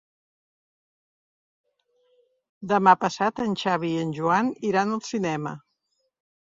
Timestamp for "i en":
3.99-4.17